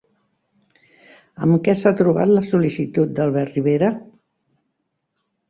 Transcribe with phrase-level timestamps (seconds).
[1.47, 3.93] Amb què s'ha trobat la sol·licitud d'Albert Rivera?